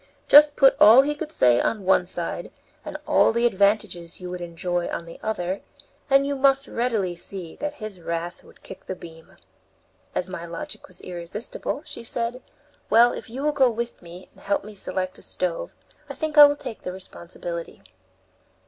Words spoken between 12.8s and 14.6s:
"Well, if you will go with me, and